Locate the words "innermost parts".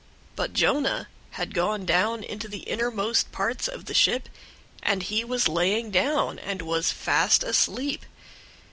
2.61-3.67